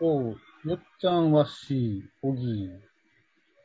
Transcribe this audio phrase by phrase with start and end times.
[0.00, 2.68] おう、よっちゃんは C、おぎ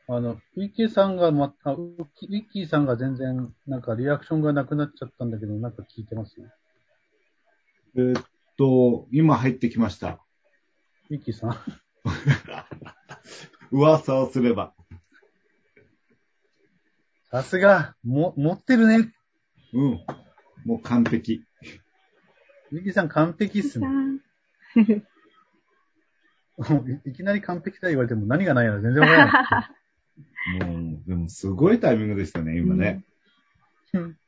[0.08, 6.36] あの、ウィッキーさんがまた、ウィッキーさんが全然、なんかリアクションがなくなっちゃったんだけど、なんか聞いてます
[7.96, 8.24] えーっ
[8.56, 10.20] と、今入ってきました。
[11.10, 11.56] ウィッキーさん。
[13.70, 14.74] 噂をすれば。
[17.30, 19.12] さすが、も、持ってるね。
[19.72, 20.00] うん。
[20.64, 21.44] もう完璧。
[22.72, 23.88] ウィッキーさん完璧っすね。
[27.04, 29.76] い いきなり完璧だ言われても何がないやら全然わからな
[30.66, 30.66] い。
[30.66, 33.04] もう、でもすごいタイミングでしたね、今ね。
[33.94, 34.20] うん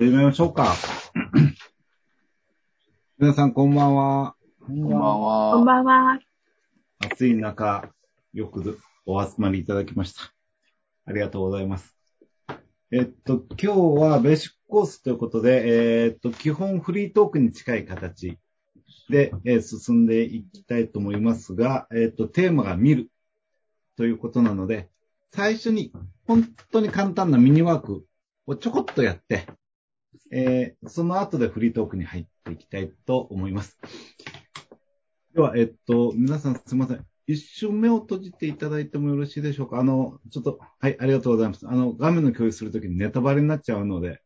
[0.00, 0.74] 始めましょうか。
[3.18, 4.34] 皆さんこんばんは。
[4.66, 5.52] こんこんばんは。
[5.52, 6.18] こんばんは。
[7.00, 7.92] 暑い中、
[8.32, 10.32] よくお集まりいただきました。
[11.04, 11.99] ありがとうございます。
[12.92, 18.36] えっと、今日はベーシックコースということで、えっと、基本フリートークに近い形
[19.08, 23.08] で、えー進んでいきたいと思いますが、えっと、テーマが見る
[23.96, 24.90] ということなので、
[25.32, 25.92] 最初に
[26.26, 28.04] 本当に簡単なミニワーク
[28.48, 29.46] をちょこっとやって、
[30.32, 33.78] えーその後でフリートークに入っていきたいと思います。
[35.32, 37.06] では、えっと、皆さんすみません。
[37.26, 39.78] 一瞬目を閉じていただいてもよろしいでしょうか？
[39.78, 41.66] あの、ちょっと、はい、ありがとうございます。
[41.68, 44.20] あの、画面の共有するときにネタバレになっちゃうので、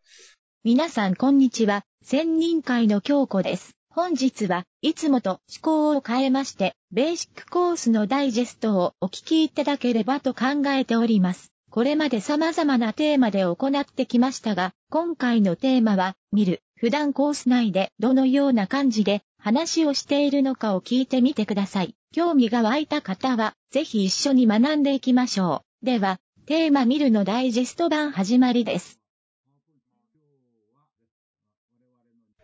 [0.63, 3.73] 皆さんこんにちは、千人会の京子です。
[3.91, 11.53] 本日はいつもと趣向を変えまして、ベーシックコースのダイジェストをお聞きいただければと考えております。
[11.71, 16.63] これまで様々なテーマで行ってきましたが、今回のテーマは、見る。
[16.77, 21.95] 普段コース内でどのような感じで話をしているのかを聞いてみてください。
[22.13, 25.85] 興味が湧いた方は、ぜひ一緒に学んでいきましょう。
[25.85, 29.03] では、テーマ見るのダイジェスト版始まりです。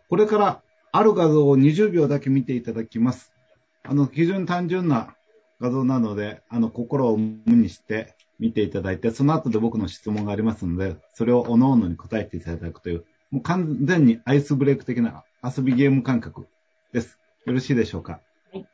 [0.09, 3.33] これからある画像を20秒だけ見ていただきます。
[3.81, 5.15] あの、非常に単純な
[5.59, 16.45] 画像なので、あの、心を無にして見ていただいて、その後で僕の質問がありますので、それを各々に答えていただくという、もう完全にアイスブレイク的な遊びゲーム感覚
[16.91, 17.17] です。
[17.45, 18.19] よろしいでしょうか
[18.51, 18.67] はい。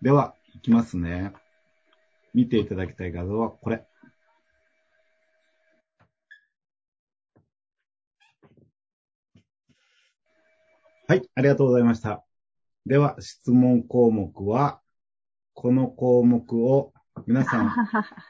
[0.00, 1.32] では、いきますね。
[2.32, 3.84] 見ていただきたい画像はこれ。
[11.08, 12.24] はい、ありがとうございました。
[12.86, 14.80] では、質問項目は、
[15.52, 16.92] この項目を
[17.26, 17.74] 皆さん、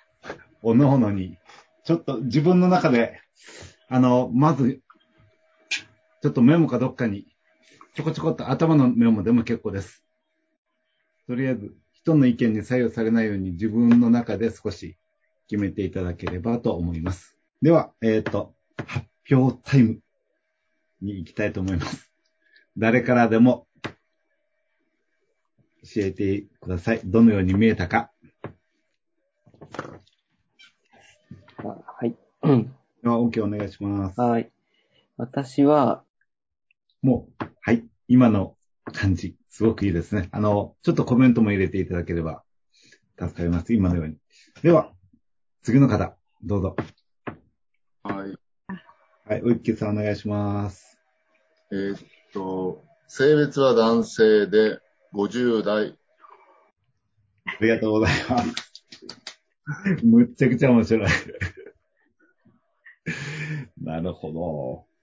[0.63, 1.37] おのおのに、
[1.85, 3.21] ちょっと自分の中で、
[3.89, 4.81] あの、まず、
[5.69, 7.34] ちょっとメモかどっかに、
[7.95, 10.05] ちょこちょこっと頭のメモでも結構です。
[11.29, 14.97] とりあえず、人の意見に左右されないように自分の中で少し
[15.49, 17.39] 決めていただければと思います。
[17.63, 18.53] では、えっ、と、
[18.85, 20.01] 発表タイム
[21.01, 22.11] に行きたいと思います。
[22.77, 23.69] 誰からでも
[25.85, 27.01] 教えてください。
[27.05, 28.11] どのように見えたか。
[31.59, 32.17] あはい。
[33.03, 34.21] では、OK お願いします。
[34.21, 34.51] はい。
[35.17, 36.04] 私は、
[37.05, 37.85] もう、はい。
[38.09, 38.57] 今の
[38.91, 40.31] 感じ、すごくいいですね。
[40.33, 42.43] あの、ちょっとコメントも入れていただければ
[43.19, 43.75] 助かります。
[43.75, 44.17] 今のように。
[44.63, 44.91] では、
[45.63, 46.77] 次の方、どうぞ。
[48.05, 48.35] はい。
[49.29, 50.99] はい、ウイッキーさんお願いします。
[51.71, 51.99] えーっ
[52.33, 54.79] と、性別は男性で
[55.13, 55.99] 50代。
[57.45, 58.55] ありがとうございます。
[60.03, 61.09] むっちゃくちゃ面白い。
[63.77, 64.94] なるほど。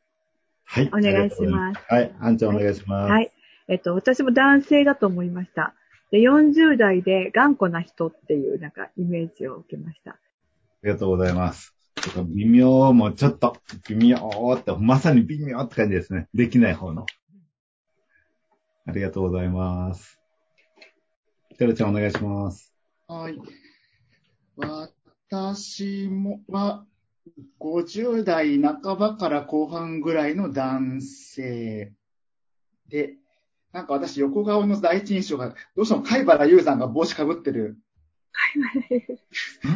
[0.72, 0.88] はい。
[0.88, 1.94] お願いしますす。
[1.94, 3.12] はい、あんちゃんお願いします。
[3.12, 3.32] はい。
[3.68, 5.74] えっと、私も男性だと思いました。
[6.12, 10.12] で、40代で頑固な人っていうなんかイメージを受けました。
[10.12, 10.18] あ
[10.84, 11.76] りがとうございます。
[12.34, 13.58] 微妙もちょっと、
[13.90, 16.30] 微妙って、まさに微妙って感じですね。
[16.34, 17.06] できない方の。
[18.86, 20.22] ありがとうございます。
[21.58, 22.74] てるちゃんお願いします。
[23.08, 23.38] はい。
[25.30, 26.86] 私もは、
[27.60, 31.94] 50代半ばから後半ぐらいの男性
[32.88, 33.16] で、
[33.72, 37.78] なんか私横顔の第一印象が、どうしても貝原優さんが帽子かぶってる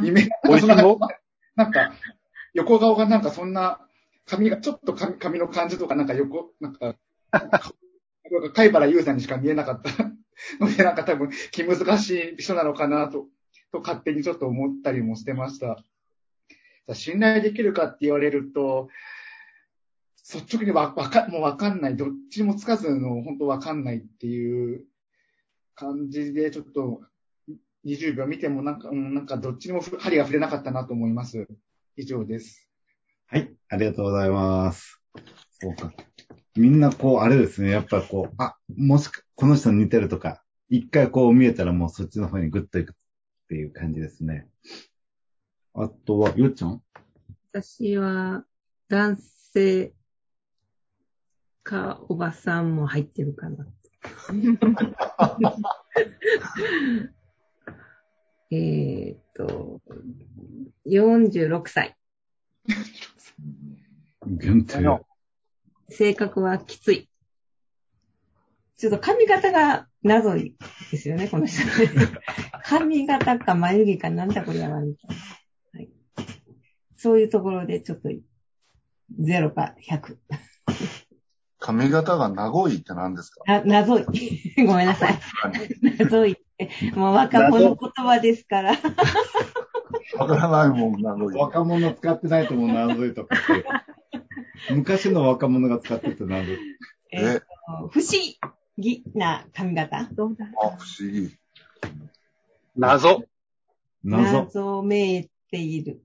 [0.04, 0.30] イメージ。
[1.56, 1.94] なんか、
[2.54, 3.80] 横顔がなんかそんな、
[4.26, 6.96] 髪が、ちょっと髪髪の感じとかなんか横、なんか、
[8.54, 10.04] 貝原優さんにしか見えなかった
[10.60, 13.28] ので、なんか多分気難しい人なのかなと、
[13.72, 15.78] と勝手にちょっと思ったりもしてました。
[16.94, 18.90] 信頼できるかって言われると、
[20.34, 21.98] 率直にわわか、もうわかんない。
[21.98, 24.86] どっちもつかずの、本当わかんないっていう
[25.76, 27.02] 感じで、ちょっと、
[27.86, 31.48] 20秒見てもなんか、うん、なんかどっちにも針が触れなかったなと思います。
[31.96, 32.68] 以上です。
[33.28, 35.00] はい、ありがとうございます。
[35.62, 35.94] そうか。
[36.56, 42.96] みんなこう、あれですね、やっぱこう、あ、もしこの人似てるとか、一回こう見えたらもうそっちの方にグッといくっ
[43.50, 44.48] ていう感じですね。
[45.78, 46.82] あとは、よっちゃん？
[47.52, 48.46] 私は、
[48.88, 49.94] 男性
[51.64, 53.68] かおばさんも入ってるかな。
[58.52, 59.82] えーっと、
[60.86, 61.98] 46歳。
[64.28, 65.06] 限定。
[65.90, 67.10] 性格はきつい。
[68.78, 70.54] ちょっと髪型が謎で
[70.98, 71.64] すよね、この人。
[72.64, 75.24] 髪型か眉毛かなんだこれやばいみたいな。
[77.10, 77.14] はい。
[77.14, 78.10] そういうところでちょっと、
[79.20, 80.18] 0か100。
[81.60, 83.44] 髪型が名残って何ですか？
[83.46, 84.06] な、謎い。
[84.66, 85.20] ごめんなさい。
[86.00, 86.92] 謎いって。
[86.96, 88.72] もう若者言葉ですから。
[90.18, 91.38] わからないもん、名残。
[91.40, 93.40] 若者使ってないと思う、謎いとかっ
[94.68, 94.74] て。
[94.74, 96.58] 昔の若者が使ってた謎い。
[97.12, 97.42] え
[97.92, 98.12] 不思
[98.78, 100.10] 議な髪型？
[100.14, 101.36] どうだあ、不思議。
[102.76, 103.24] 謎。
[104.04, 104.44] 謎。
[104.46, 106.02] 謎めいている。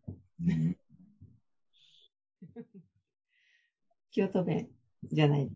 [4.12, 4.68] 京都弁
[5.12, 5.50] じゃない。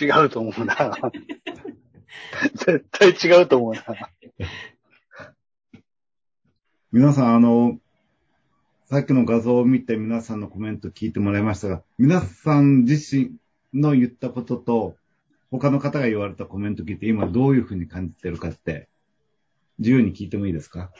[0.00, 0.96] 違うと思うな。
[2.54, 3.84] 絶対違うと思うな。
[6.92, 7.78] 皆さん、あの、
[8.86, 13.36] さっきの画像を見て皆さんのコメント聞いてもらいましたが、皆さん自身
[13.72, 14.96] の言ったことと、
[15.50, 18.88] 他の方が言われたコメント聞いて、今どういうふうに感じてるかって、
[19.78, 20.92] 自由に聞いてもいいですか？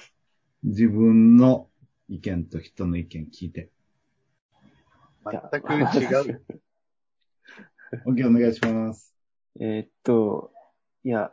[0.64, 1.68] 自分の
[2.08, 3.70] 意見と人の意見聞いて。
[5.24, 6.42] 全く違う。
[8.06, 9.12] OK、お願いします。
[9.60, 10.50] えっと、
[11.04, 11.32] いや、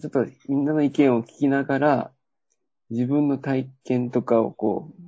[0.00, 2.10] ちょっとみんなの意見を聞きながら、
[2.90, 5.02] 自分の体験とかをこう、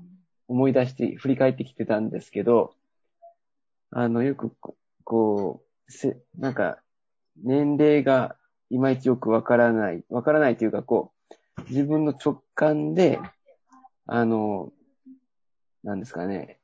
[0.48, 2.74] 思い出して振り返ってきてたんですけど、
[3.90, 6.80] あの、よくここう、せ、なんか、
[7.42, 8.36] 年齢が
[8.70, 11.12] いまいちよくわからない、わからないというかこ
[11.58, 13.18] う、自分の直感で、
[14.06, 14.72] あの、
[15.82, 16.60] なんですかね、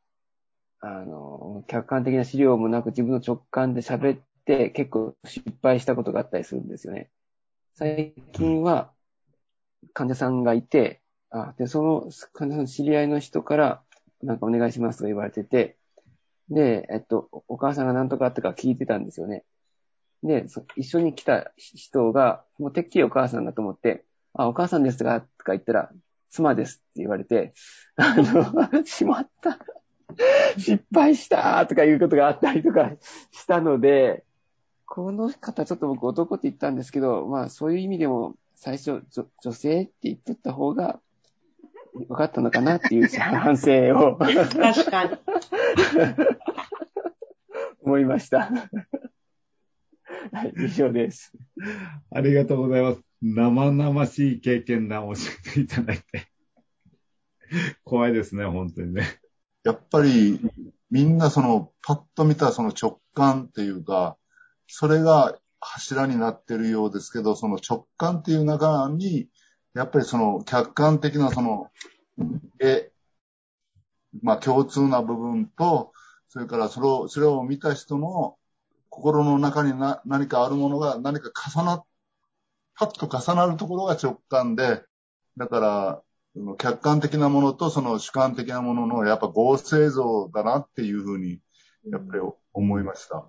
[0.85, 7.09] あの、客観的な資料もなく自分の直感で喋って結構失敗したことがあったりするんですよね。
[7.75, 8.91] 最近は
[9.95, 11.01] 患者さんがいて、
[11.31, 13.83] あ、で、その患者さんの知り合いの人から
[14.25, 15.77] なんかお願いしますと言われてて、
[16.51, 19.45] で、えっと、お母さんが何とかあったか聞いてたんですよね。
[20.25, 20.47] で、
[20.77, 24.05] 一緒に来た人が、もうてっきりお母さんだと思って、
[24.35, 25.91] あ、お母さんですかとか言ったら、
[26.31, 27.55] 妻ですって言われて、
[27.95, 29.59] あの、 しまった。
[30.59, 32.93] 失敗したとかいうことがあったりとか
[33.31, 34.25] したので、
[34.87, 41.01] この方ちょっと僕男って言ったんですけど、まあそういう意味でも最初女女性って言ってた方が
[41.95, 45.17] 分かったのかなっていう反省を確かに。
[47.85, 48.51] 思いました。
[50.33, 51.33] はい、以上です。
[52.11, 53.03] ありがとうございます。
[53.23, 56.29] 生々しい経験談を教えていただいて。
[57.85, 59.22] 怖いですね、本当にね。
[59.65, 60.41] やっぱり、
[60.91, 64.17] みんなその、パッと見たその直感っていうか、
[64.67, 69.29] それが柱になってるようですけど、その直感っていう中に、
[69.75, 71.71] やっぱりその客観的なその、
[72.61, 72.91] え、
[74.21, 75.93] まあ共通な部分と、
[76.29, 78.37] それからそれを、それを見た人の
[78.89, 81.85] 心の中にな何かあるものが何か重なっ、
[82.75, 84.83] パッと重なるところが直感で、
[85.37, 86.03] だから、
[86.57, 91.41] 客観的なものとその主観的なもののやっぱ合成像だなっていうふうに、
[91.91, 92.23] やっぱり
[92.53, 93.27] 思いました。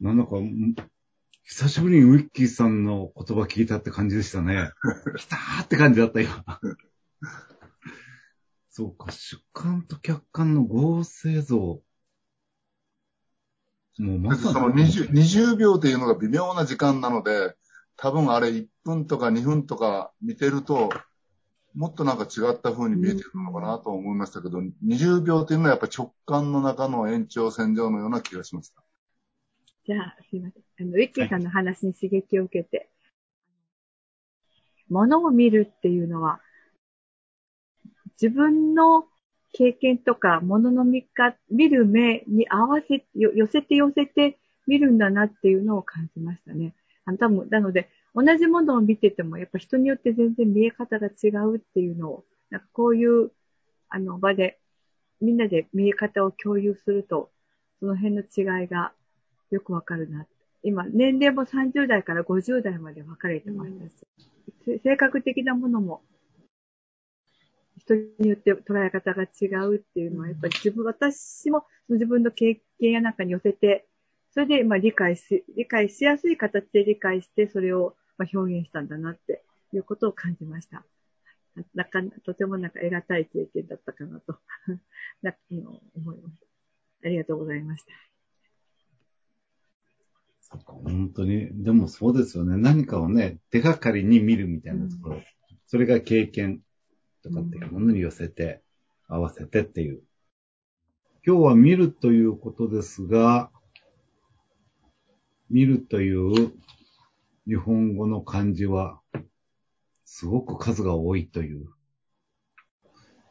[0.00, 0.74] なんだか、ん
[1.42, 4.70] 久しぶりにウィッキーさんの言葉聞いたって感じでしたね。
[5.16, 6.44] 来たーって感じだった今。
[8.68, 11.56] そうか、主観と客観の合成像。
[13.98, 17.56] もうまさその 20, 20秒っていうのが微妙な時間なので、
[17.96, 20.90] 多分あれ1分とか2分とか見てると、
[21.74, 28.82] もっとなんか違った風に見えてくるのかなと思いましたけど、20秒っていうのはやっぱ直感の中の延長線上のような気がしました。
[29.86, 30.88] じゃあ、すいません。
[30.88, 32.88] あの、ウィッキーさんの話に刺激を受けて、
[34.88, 36.40] 物を見るっていうのは、
[38.20, 39.06] 自分の
[39.52, 46.74] 経験とか、物の見か、見る目に合わせ、寄せて寄せて見るんだなっていうのを感じましたね。
[47.06, 53.30] 多分、なので、同じものを見てても、やっぱ人によって全然見え方が違うっていうのを、なんかこういう、
[53.88, 54.58] あの場で、
[55.20, 57.30] みんなで見え方を共有すると、
[57.80, 58.92] その辺の違いが
[59.50, 60.26] よくわかるな。
[60.62, 63.86] 今、年齢も30代から50代まで分かれてました
[64.74, 66.02] し、性格的なものも、
[67.78, 73.86] 人によって捉え方が違うっていうのは、やっぱり自分、私も自分の経験やなんかに寄せて、
[74.36, 80.84] それで、まあ、理解し、理解しやすい形で理解して、それを、まあ、表現したんだなっていうことを感じました。
[81.74, 84.36] なかとてもなんか得難い経験だったかなと
[85.22, 85.34] な
[85.94, 86.46] 思います。
[87.02, 87.94] ありがとうございました。
[90.66, 91.64] 本当に。
[91.64, 92.58] でもそうですよね。
[92.58, 95.16] 何かをね、手がかりに見るみたいなところ。
[95.16, 95.24] うん、
[95.66, 96.60] それが経験
[97.22, 98.60] とかっていうものに寄せて、
[99.08, 100.02] 合わせてっていう。
[101.26, 103.50] 今日は見るということですが、
[105.50, 106.52] 見るという
[107.46, 109.00] 日本語の漢字は、
[110.04, 111.66] すごく数が多いという。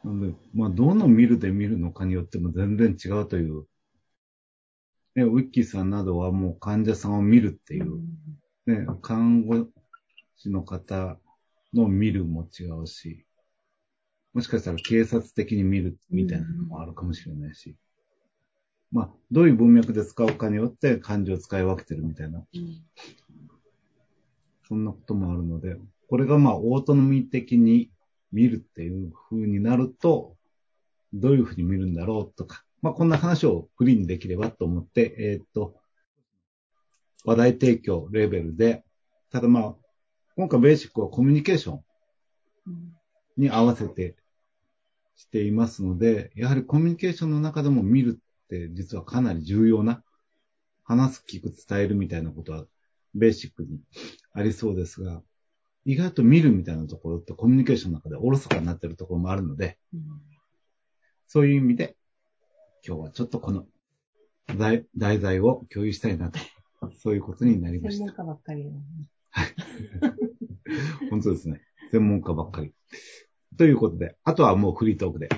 [0.04, 3.66] なので、まあ、どの見るで見るのかによっても全然違うという。
[5.14, 8.00] ね、ウィッキーさんなどはもう患者さんを見るっていう。
[8.66, 9.68] ね、看護
[10.36, 11.18] 師の方
[11.72, 13.26] の見るも違うし、
[14.32, 17.76] もしかしたら警察的に見るみたいなのもあるかもしれないし。
[18.96, 22.42] まあ、どういう文脈で使うかによって漢字を使い分けてるみたいな。
[24.66, 25.76] そんなこともあるので、
[26.08, 27.90] これがまあ、オートノミー的に
[28.32, 30.34] 見るっていう風になると、
[31.12, 35.74] どういう風に見るんだろうとか、まあ、こんな話をフリーにできればと思って、えっ、と、
[37.26, 38.82] 話題提供レベルで、
[39.30, 39.74] ただまあ、
[40.36, 41.84] 今回ベーシックはコミュニケーション
[43.36, 44.16] に合わせて
[45.16, 50.02] していますので、やはりコミュニケーションの中でも見るって実はかなり重要な、
[50.84, 52.64] 話す、聞く、伝えるみたいなことは
[53.14, 53.80] ベーシックに
[54.32, 55.20] ありそうですが、
[55.84, 60.00] 意外と見るみたいなところってコミュニケーションの中でおろそかになってるところもあるので、うん、
[61.26, 61.96] そういう意味で、
[62.86, 63.66] 今日はちょっとこの
[64.56, 66.38] 題題材を共有したいなと、
[66.98, 68.06] そういうことになりました。
[68.06, 68.70] 専門家ばっかり、
[69.30, 69.54] はい。
[71.10, 71.62] 本当ですね。
[71.90, 72.72] 専門家ばっかり。
[73.56, 75.28] ということで、あとはもうフリートークで。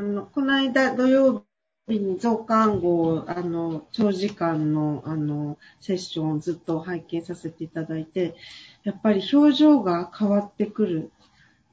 [0.00, 1.44] あの、この間土曜
[1.86, 8.34] 日に増刊号、あの、長時間の、あの、セッションをずっと拝見させていただいて、
[8.82, 11.12] やっぱり表情が変わってくる。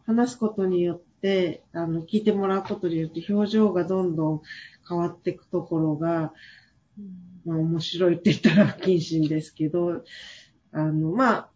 [0.05, 4.41] 話すことによって、あの、聞いてもらうことによって表情がどんどん
[4.89, 6.33] 変わっていくところが、
[7.45, 10.03] まあ面白いって言ったら不謹慎ですけど、
[10.73, 11.49] あの、まあ、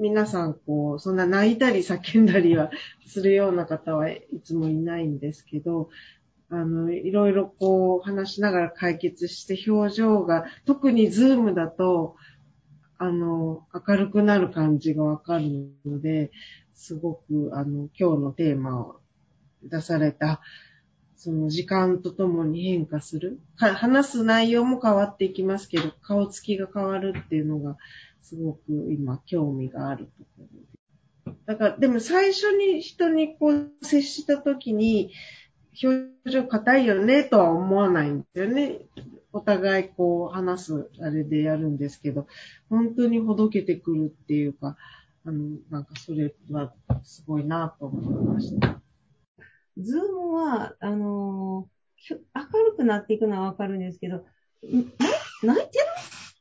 [0.00, 2.70] 皆さん、こう、そんな泣いたり叫んだりは
[3.06, 5.90] するような方はいつもいないんですけど、
[6.48, 12.16] あの、いろいろこう話しながら解決して表情が、特にズームだと、
[12.96, 16.32] あの、明るくなる感じがわかるので、
[16.74, 19.00] すごく、あの、今日のテーマを
[19.62, 20.40] 出された、
[21.14, 23.38] その時間とともに変化する。
[23.56, 27.76] 話す内容も変わっていきますけど、顔つきが変わるっていうのが、
[28.22, 30.48] すごく今興味があるとこ
[31.26, 31.34] ろ。
[31.46, 35.12] だから、でも最初に人にこう接した時に、
[35.82, 38.80] 表情硬いよねとは思わないんですよね。
[39.32, 42.26] お互いこう話すあれでやるんですけど、
[42.68, 44.76] 本当にほどけてくるっていうか、
[45.24, 46.72] あの、なんかそれは
[47.04, 48.80] すごいなと思いました。
[49.78, 54.24] ズームは、あのー、明るくなっていくのはわかるんですけど、
[54.62, 55.78] 泣いて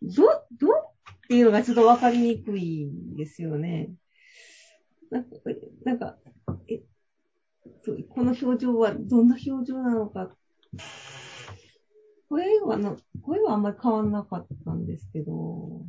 [0.01, 0.23] るど、
[0.59, 0.88] ど
[1.29, 3.91] っていうのがちょっとわかりにくいんですよね。
[5.11, 5.29] なんか、
[5.85, 6.17] なんか
[6.67, 6.81] え
[8.09, 10.35] この表情はどんな表情なのか。
[12.29, 15.85] 声はの、声はあんまり変わんなかったんですけど、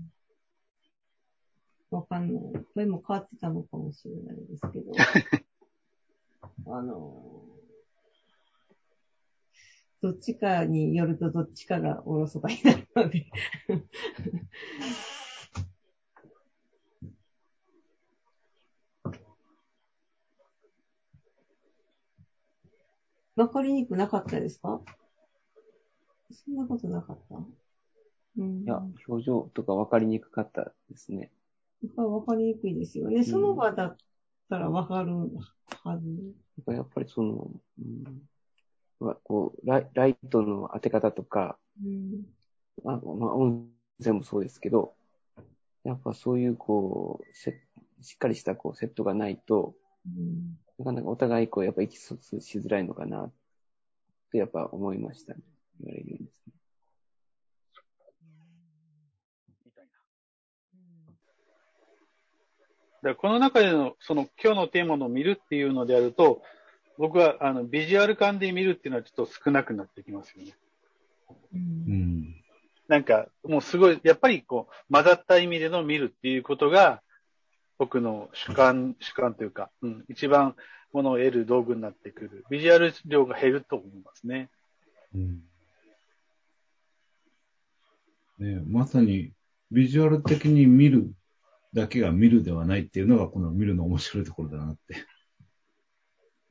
[1.91, 2.65] わかんない。
[2.75, 4.93] 声も変わってたのかもしれないですけど、
[6.71, 7.47] あの、
[10.03, 13.27] どっちかによるとどっちかがおろそかになるので
[23.41, 24.81] わかりにくくなかったですか？
[26.33, 27.37] そんなことなかった？
[28.39, 31.31] うん、いや、表情とかわかりにくかったですね。
[31.83, 33.25] やっぱわかりにくいですよね。
[33.25, 33.97] その場だっ
[34.49, 35.13] たらわかる
[35.83, 36.35] はず。
[36.73, 37.51] やっぱりその、
[39.01, 42.27] うん、こうライライトの当て方とか、うん、
[42.85, 43.67] まあ、まあ、音
[44.03, 44.93] 声もそうですけど、
[45.85, 47.51] やっぱそういうこう、し
[48.15, 49.75] っかりしたこうセットがないと、
[50.07, 53.33] うん、なかなかお互いこう、やっぱ意気疎通しづらいのかな、っ
[54.33, 55.41] てやっぱ思いましたね。
[55.81, 56.55] 言われるようにですね。
[59.67, 59.85] みたい
[63.03, 63.11] な。
[63.11, 66.43] だこの中での、その今日のテーマの見るっていうのであると、
[66.97, 70.55] 僕はあのビジュアル感で見るっていうのはちょっと少なくなってきますよね。
[71.53, 72.43] うん、
[72.89, 77.03] なんか、もうすごい、やっぱりこう、混ざった意味での見るっていうことが、
[77.81, 80.55] 僕の主観、主観というか、うん、一番
[80.93, 82.45] ものを得る道具になってくる。
[82.51, 84.51] ビジュアル量が減ると思いますね。
[85.15, 85.43] うん。
[88.39, 89.33] ね、まさに
[89.71, 91.11] ビジュアル的に見る
[91.73, 95.07] だけが見るではないっていうのがこの見るの面白いところだなって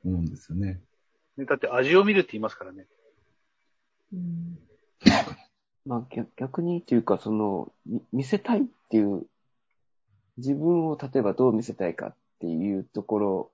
[0.03, 0.81] 思うんですよね。
[1.38, 2.88] ねだって味を見るって言いますからね。
[5.86, 9.27] まあ逆逆にっていうか、その、み見せたいっていう、
[10.39, 13.51] 自分を例えばどう見せたいかっていうところ、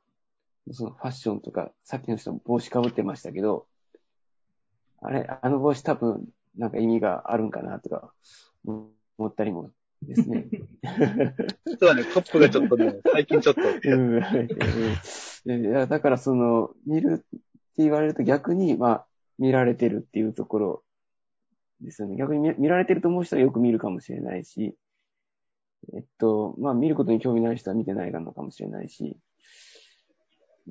[0.71, 3.67] そのファッションとか、さっきの人も帽子かぶってましたけど、
[5.01, 6.27] あれ、あの帽子多分
[6.57, 8.11] なんか意味があるんかなとか
[8.65, 8.89] 思
[9.25, 10.47] ったりもですね。
[11.65, 14.21] 実はね、トップがちょっとね、最近ちょっと、 うんうん
[15.47, 17.37] いやだからその、見るって
[17.77, 19.05] 言われると逆に、まあ、
[19.37, 20.83] 見られてるっていうところ
[21.81, 22.15] ですよね。
[22.15, 24.75] 逆に見見られてると思う人はよく見るかもしれないし、
[25.93, 29.17] えっと、まあ見ることに興味ない人は見てないのかもしれないし、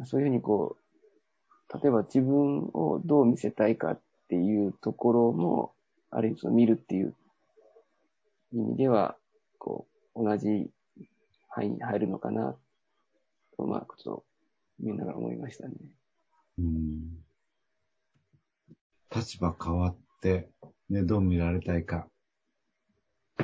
[0.04, 5.72] そういうふうにこう、例えば自分をどう見せたいかっていうところも、
[6.10, 7.14] ある意味その見るっていう
[8.52, 9.16] 意味では、
[9.58, 10.70] こう、同じ
[11.48, 12.56] 範囲に入るのかな、
[13.56, 14.24] と、まあ、ちょっと
[14.80, 15.74] 見ながら思いましたね。
[16.58, 17.24] うん
[19.14, 20.50] 立場変わって、
[20.90, 22.08] ね、どう見られたいか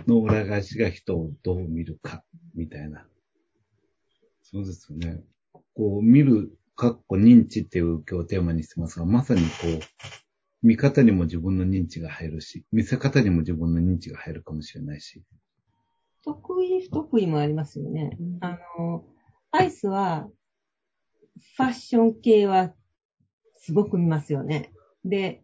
[0.07, 3.07] の裏返しが人をどう見るか、みたいな。
[4.43, 5.23] そうですよね。
[5.75, 9.81] こう、見る、かっこ認知っていう今日テーマにしてますが、まさにこう、
[10.63, 15.23] 見方にも自分の認知が入るし、見せ方にも自分の認知が入るかもしれないし。
[16.25, 18.19] 得意不得意もありますよね。
[18.41, 19.05] あの、
[19.51, 20.29] アイスは、
[21.57, 22.75] ファッション系は
[23.59, 24.73] すごく見ますよね。
[25.05, 25.43] で、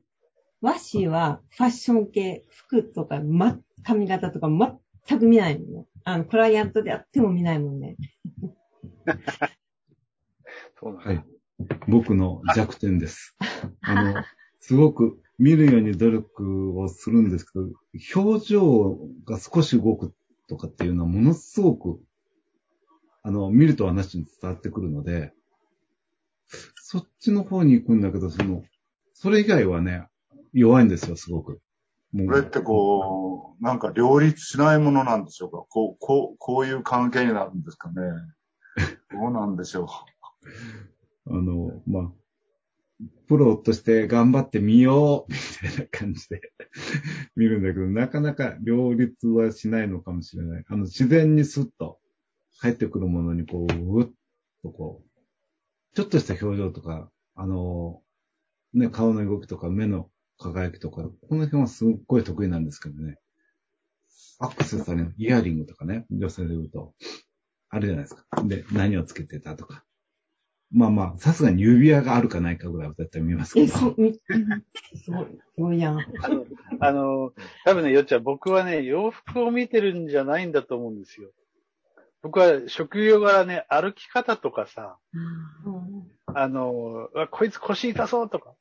[0.67, 5.87] ワッシーはファッション系、服とか、ま、髪型とか全く見ないもんね。
[6.03, 7.95] あの、クライアントであっても見ないもんね。
[10.81, 11.25] そうなんだはい。
[11.87, 13.37] 僕の弱点です。
[13.81, 14.25] あの、
[14.59, 17.69] すごく見るように努力をするんですけど、
[18.21, 20.13] 表情が少し動く
[20.49, 22.01] とかっていうのはものすごく、
[23.23, 25.33] あの、見ると話に伝わってくるので、
[26.75, 28.65] そっちの方に行くんだけど、その、
[29.15, 30.09] それ以外はね、
[30.53, 31.61] 弱いんですよ、すごく。
[32.13, 35.65] もこれってこう、なんか両立しないものなんでしょうか？
[35.69, 37.95] こう、こう、こういう関係になるんですかね？
[39.13, 39.89] どうなんでしょ
[41.29, 42.13] あの、まあ、
[43.29, 45.39] プロとして頑張ってみよう、み
[45.71, 46.41] たいな感じで
[47.37, 50.65] 見るんだけど、なかなか両立はしないのかもしれない。
[50.69, 51.99] あの、自然にスッと
[52.59, 54.07] 入ってくるものにこう、うっ
[54.63, 58.03] とこう、ちょっとした表情とか、あの、
[58.75, 63.19] ね、顔の動きとか目の輝きとか、この辺はすっごい得意なんですけどね。
[64.39, 66.95] アクセサリーのイヤリングとかね、女性で言うと、
[67.71, 68.25] あるじゃないですか。
[68.45, 69.85] で、何をつけてたとか。
[70.73, 73.73] まあまあ、さすがに指輪があるかないかぐらいは絶対見ますけえ、ど。
[73.73, 74.13] そう、み
[75.05, 75.99] すごい、すごいやん。
[76.01, 76.47] あの、
[76.81, 77.33] あの、
[77.65, 81.31] 多分ね、よっちゃん、僕はね、洋服を見てるんじゃないんだと思うんですよ。
[82.23, 84.99] 僕は職業柄ね、歩き方とかさ、
[85.65, 88.53] うんあの、こいつ腰痛そうとか、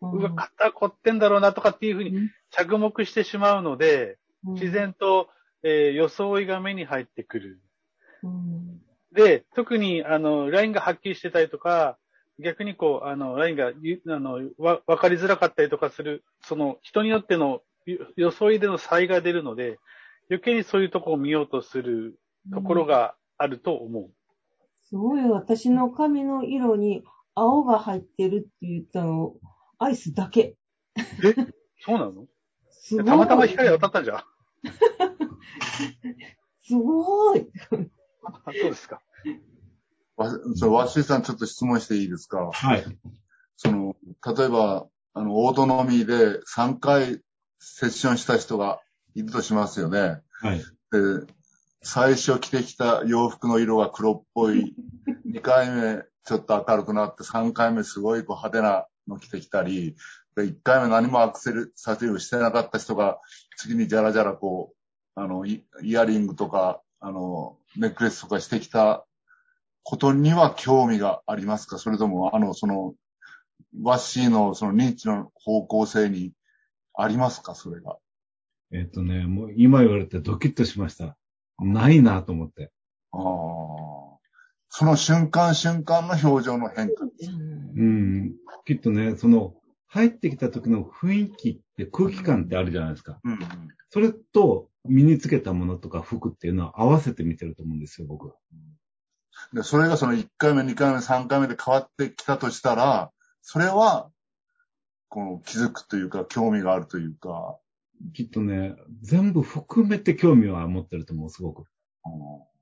[0.00, 0.10] うん。
[0.12, 5.28] うわ、肩凝ってんだろうなとかっていうふうに着目してしまうので、自然と、
[5.62, 7.60] えー装いが目に入ってくる。
[8.22, 8.80] うん。
[9.12, 11.98] で、特に、あの、ラインがはっきりしてたりとか、
[12.38, 19.78] 逆にこう、あの、ラインがゆ、あの、わ、わかりづらかったりとかする、その、人によってのよ装いでの差異が出るので、
[20.30, 22.18] 余計にそういうとこを見ようとする
[22.52, 24.10] ところがあると思う。
[24.84, 27.02] すごい、私の髪の色に
[27.34, 29.34] 青が入ってるって言ったの、
[29.78, 30.56] アイスだけ。
[30.96, 31.02] え？
[31.80, 32.26] そうなの？
[32.70, 33.04] すごい。
[33.04, 34.24] たまたま光当たったんじゃん。
[36.62, 37.46] すごい。
[38.24, 39.00] あそうですか。
[40.16, 42.50] わ、そう、わっしーさんちょっと質問していいですか？
[42.52, 42.84] はい。
[43.56, 43.96] その、
[44.36, 47.20] 例えば、あの、オートノミーで3回
[47.58, 48.80] セッションした人が
[49.14, 50.20] いるとしますよね。
[50.40, 50.58] はい。
[50.58, 50.64] で、
[51.82, 54.74] 最初着てきた洋服の色が黒っぽい。
[55.26, 59.96] 2回目ちょっと明るくなって、3回目すごいこう派手なの着てきたり、
[60.36, 63.18] で1回目何もアクセルサティブしてなかった人が、
[63.56, 64.72] 次にじゃらじゃらこ
[65.16, 69.04] う、あの、イイヤリングとか、あの、ネックレスとかしてきた
[69.82, 71.78] ことには興味がありますか？
[71.78, 72.94] それとも、あの、その、
[73.82, 76.32] ワッシーのその認知の方向性に
[76.94, 77.54] ありますか？
[77.54, 77.96] それが。
[78.72, 81.16] えっ、とね、もう今言われてドキッとしました。
[81.58, 82.70] ないなと思って。
[83.12, 84.07] ああ。
[84.70, 87.04] その瞬間瞬間の表情の変化。
[87.04, 88.34] うん。
[88.66, 89.54] きっとね、その、
[89.86, 93.18] 入ってきた時の雰囲気って空気感ってあるじゃないですか。
[93.24, 93.38] うんうん。
[93.90, 98.34] それと身につけたものとか服っていうのは合わせて見てると思うんですよ、僕は。
[99.54, 104.10] で、それがその1回目、2回目、3回目で変わってきたとしたら、それは、
[105.08, 107.58] この気づくというか、興味があるというか、
[108.12, 111.64] きっとね、全部含めて興味は持ってると思う、すごく。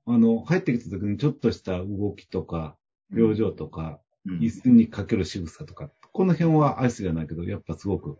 [0.07, 2.77] あの、入ってきた時にちょっとした動きとか、
[3.15, 4.07] 表情とか、うん
[4.39, 8.17] 椅子にかける仕草とか、この辺はアイスじゃないけど、やっぱすごく。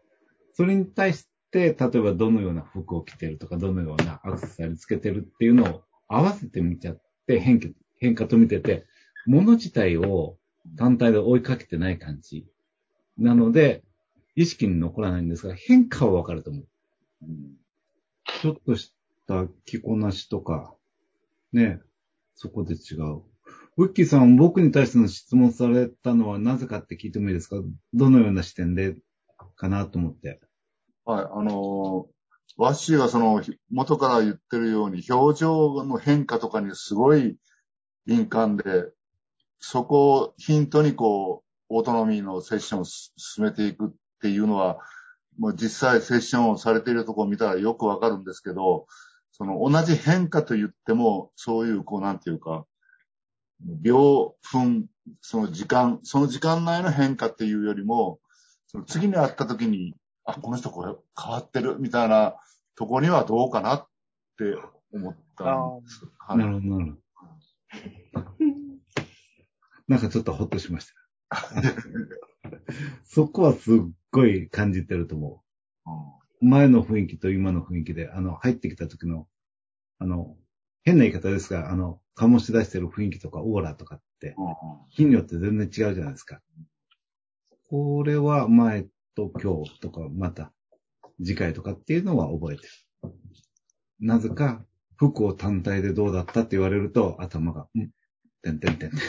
[0.54, 8.86] それに対して、例えばどのような服を着てるとか、どのようなアクセサリーつけてるっていうのを合わせて見ちゃって、変化、変化と見てて、
[9.26, 10.38] 物自体を
[10.78, 12.48] 単体で追いかけてない感じ。
[13.18, 13.84] なので、
[14.38, 16.68] 意識に残らないんですが、変化はわかると思う。
[18.42, 18.94] ちょっとし
[19.28, 20.77] た着こなしとか、
[21.58, 21.82] ね、
[22.36, 23.24] そこで違う。
[23.78, 27.58] ウッキーさん、僕に対しての質問されたのはなぜかって聞いてもいいですか？
[27.94, 28.96] どのような視点で
[29.56, 30.40] かなと思って。
[31.06, 32.18] はい、あのー
[32.60, 37.38] ワッシーがその、元から言ってるように、表情の変化とかにすごい
[38.08, 38.64] 敏感で、
[39.60, 43.90] そこをヒントにこう、オートノミーのセッションを進めていくっ
[44.24, 44.80] ていうのは、
[45.38, 48.88] もう実際セッションをされているところを見たらよくわかるんですけど、
[49.38, 52.66] その同じ変化と言っても、そういう、こう、なんていうか、
[53.64, 54.88] 秒、分、
[55.22, 58.20] その時間、その時間内の変化っていうよりも、
[58.66, 59.94] その次に会った時に、
[60.26, 62.36] あ、この人これ変わってるみたいな
[62.76, 63.88] とこにはどうかなっ
[64.40, 64.58] て
[64.92, 66.06] 思ったんです。
[66.18, 66.98] はいなるほど、なる
[68.14, 68.28] ほど。
[69.88, 70.88] なんかちょっとほっとしまし
[71.30, 71.38] た。
[73.06, 73.80] そこはすっ
[74.12, 75.44] ごい感じてると思
[75.86, 76.17] う。
[76.42, 79.28] 前の雰囲気と今の雰囲気で、あの、入ってきた時の、
[80.00, 80.38] あの、
[80.84, 84.36] 変な言い方ですが、あの、醸し出してる雰囲気とかオーラとかって、
[84.90, 86.42] 日によって全然違うじゃないですか。
[87.70, 90.54] これは前と今日とか、また
[91.20, 92.70] 次回とかっていうのは覚えてる。
[94.00, 94.64] なぜか、
[94.96, 97.90] 服を単体でどうだったって言われると、頭が、ん
[98.42, 99.00] てんてんてんてん。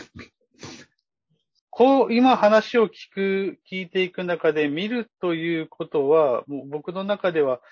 [1.78, 7.62] こう、今話を聞く、聞いていく中で見るということは、もう僕の中では、こ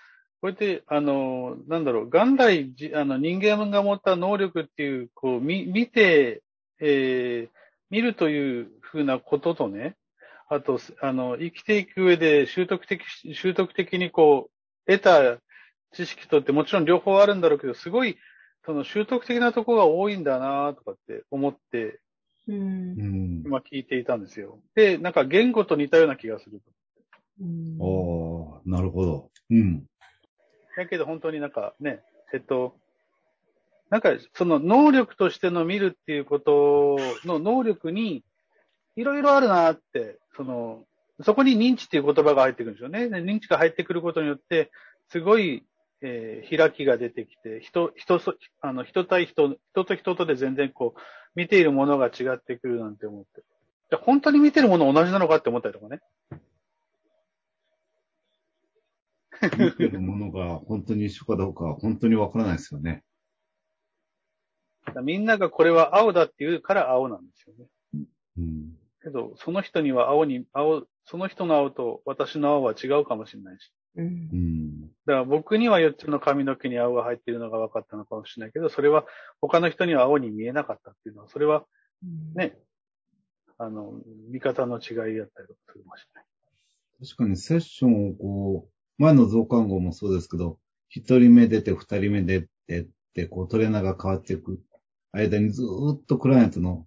[0.45, 6.45] うやって、あの、なんだろう、元来じ、あの、人間が持った能力っていう、こう、見、見て、
[6.81, 7.57] えー
[7.91, 9.97] 見るというふうなこととね、
[10.49, 13.03] あと、あの、生きていく上で習得的、
[13.35, 14.51] 習得的にこ
[14.87, 15.39] う、得た
[15.93, 18.19] 知識とってもちろん両方あるんだろうけど、すごい、
[18.65, 22.01] その習得的なとこが多いんだなとかって思って、
[22.49, 23.43] うんうん。
[23.45, 24.61] 今聞いていたんですよ。
[24.75, 26.63] で、なんか言語と似たような気がする。
[27.41, 29.31] うんおー、なるほど。
[29.51, 29.85] うん。
[30.77, 32.77] だけど本当になんかね、えっと、
[33.91, 38.25] なんかその能力としての見るっていうことの能力に
[38.97, 40.85] いろいろあるなって、その、
[41.23, 43.09] そこに認知っていう言葉が入ってくるんですよね。
[43.09, 44.71] で認知が入ってくることによって、
[45.11, 45.65] すごい、
[46.03, 51.01] えー開きが出てきて、人、人そ、あの、人対人、人と人とで全然こう、
[51.37, 53.43] 見ているものが違ってくるなんて思って。
[53.91, 56.01] で本当に見てるもの同じなのかって思ったりとかね。
[59.59, 63.05] 見てるものが本当に一緒かどうかは本当にわからないですよね。
[65.03, 68.07] みんながこれは青だって言うから青なんですよね。
[68.39, 68.77] うん。
[69.03, 73.73] けど、その人には青に、青、その人の青と私の青は違うかもしれないし。
[73.97, 74.81] うんうん。
[74.83, 79.05] だから僕には4つの髪の毛に青が入っているのが分かったのかもしれないけど、それは
[79.41, 81.65] 他の人には青に見えなかったっていうのは、それは
[82.35, 82.57] ね、
[83.59, 83.95] あの、
[84.31, 86.25] 見方の違いだったりとかするかもしれない。
[87.09, 94.61] 確かにセッションをこう、前の増刊号もそうですけど、一人目出て二人目出てって、こうトレーナーが変わっていく
[95.13, 96.87] 間にずーっとクライアントの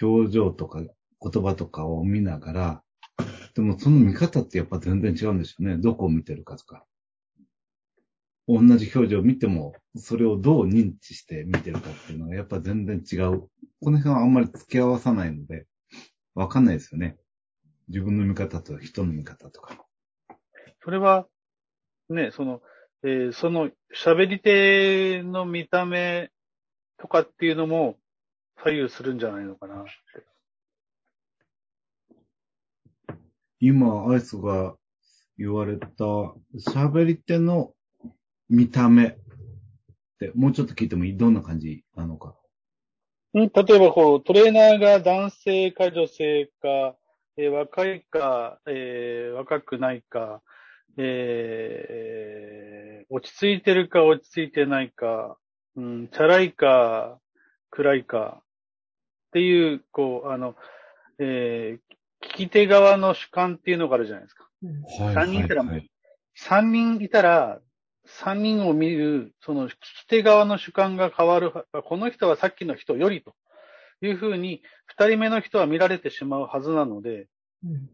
[0.00, 2.82] 表情とか言葉とかを見ながら、
[3.54, 5.76] でもその見方ってやっぱ全然違うんですよね。
[5.76, 6.84] どこを見てるかとか。
[8.46, 13.48] 同じ表情を見ても、それをどう認知して見てるかっていうのがやっぱ全然違う。
[13.80, 15.66] この辺はあんまり付き合わさないので、
[16.34, 17.16] わかんないですよね。
[17.88, 19.84] 自分の見方と人の見方とか。
[20.82, 21.26] それは、
[22.08, 22.60] ね、その、
[23.02, 26.30] えーその喋り手の見た目
[26.98, 27.96] とかっていうのも
[28.62, 29.84] 左右するんじゃないのかな。
[33.60, 34.74] 今、アイスが
[35.36, 35.86] 言われた
[36.70, 37.74] 喋り手の
[38.48, 39.16] 見た目っ
[40.18, 41.16] て、もうちょっと聞いてもいい？
[41.16, 42.34] どんな感じなのか。
[43.34, 46.96] うん、例えばこう、トレーナーが男性か女性か、
[47.36, 50.42] えー若いか、えー若くないか、
[50.96, 55.36] えー落ち着いてるか落ち着いてないか、
[55.76, 57.18] うん、チャラいか、
[57.70, 58.44] 暗いか、っ
[59.32, 60.54] ていう、こう、あの、
[61.18, 61.80] えー
[62.22, 64.48] 聞き手側の主観っていうのがあるじゃないですか。
[65.02, 65.90] はい三人いたらはい
[66.34, 67.60] 三人いたら、
[68.06, 71.52] 三人を見る、その聞き手側の主観が変わる。
[71.84, 73.34] この人はさっきの人よりと
[74.00, 77.28] いうふうに、二人目の人は見られてしまうはずなので、
[77.64, 77.90] うん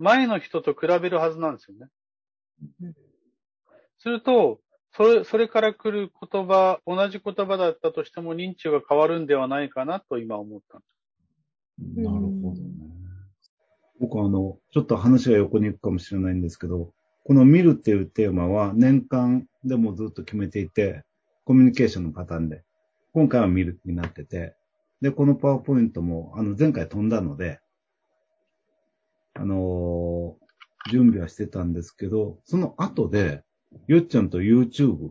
[0.00, 2.92] 前の人と比べるはずなんですよね。
[3.98, 4.60] すると、
[4.92, 10.86] それ、それから来る言葉、同じ言葉だったとしても認知が変わるんではないかなと今思ったんで
[11.94, 12.00] す。
[12.00, 12.77] なるほどね。
[14.00, 16.92] 僕はあの、ちょっと話が横に行くかもしれないんですけど、
[17.24, 21.04] この見るっていうテーマは年間でもずっと決めていて、
[21.44, 22.62] コミュニケーションのパターンで、
[23.12, 24.54] 今回は見るになってて、
[25.00, 27.60] で、このパワーポイントも、あの、前回飛んだので、
[29.34, 30.48] あのー
[30.90, 33.42] 準備はしてたんですけど、その後で、
[33.88, 35.10] よっちゃんと YouTube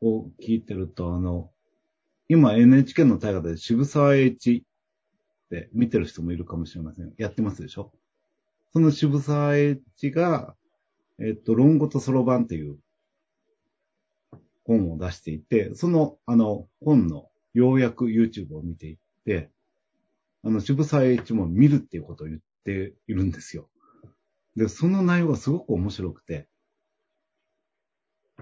[0.00, 1.50] を聞いてると、あの、
[2.28, 4.64] 今 NHK の大河で渋沢栄一
[5.72, 7.12] 見てる人もいるかもしれません。
[7.16, 7.92] やってますでしょ？
[8.72, 10.54] その渋沢栄一が、
[11.18, 12.78] えっと、論語とそろばんっていう
[14.64, 19.50] 本を出していて、その、あの、本の要約 YouTube を見ていって、
[20.44, 23.68] あの、渋沢栄一も見るっていうことを言っているんですよ。
[24.56, 26.46] で、その内容がすごく面白くて、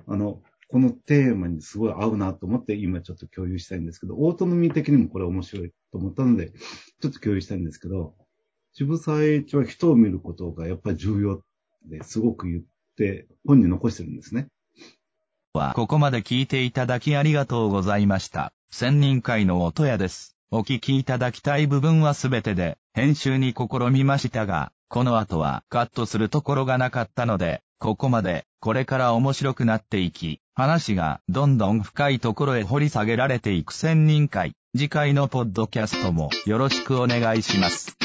[0.06, 6.52] あの、このテーマにすごい合うなと思って今ちょっと共有したいんですけど、オートノミー的にもこれ面白いと思ったので、
[7.00, 8.14] ちょっと共有したいんですけど、
[8.74, 11.42] 渋沢栄一は人を見ることがやっぱり重要
[11.86, 12.62] ですごく言っ
[12.96, 14.48] て本に残してるんですね。
[15.54, 18.52] は、ここまで聞いていただきありがとうございました。
[18.70, 20.36] 千人会の音屋です。
[20.50, 34.54] お聞きいただきたい部分はすべてで、編集に試みましたが、この後はカットするところがなかったので、ここまで、これから面白くなっていき、話がどんどん深いところへ掘り下げられていく千人会。
[34.76, 37.96] 次回のポッドキャストもよろしくお願いします。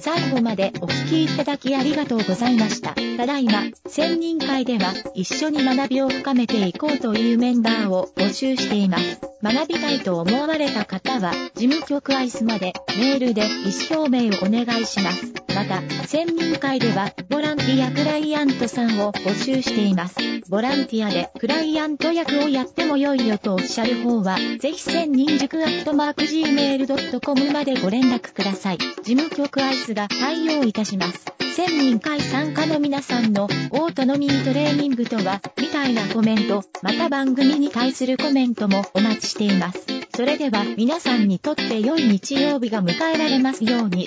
[0.00, 2.94] 最後までお聞きいただきありがとうございました。
[2.94, 9.20] ただいま、千人会では一緒に学びを深めていこうというメンバーを募集しています。
[9.42, 15.37] 学びたいと思われた方は、事務局アイスまでメールで意思表明をお願いします。
[15.58, 20.14] また、千人会では、ボランティアクライアントさんを募集しています。
[20.48, 28.78] ボランティアでクライアント役をやってもよいよとおっしゃる方は、ぜひ千人塾アットマーク Gmail.com までご連絡ください。
[28.78, 31.24] 事務局アイスが対応いたします。
[31.56, 39.80] 1000人会参加の皆さんのオートノミートレーニングとは、みたいなコメント、また番組に対するコメントもお待ちしています。
[40.14, 44.06] それでは皆さんにとって良い日曜日が迎えられますように。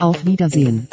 [0.00, 0.86] Auf Wiedersehen.